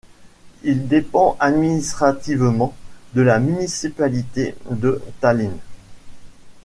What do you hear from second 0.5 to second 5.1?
Il dépend administrativement de la municipalité de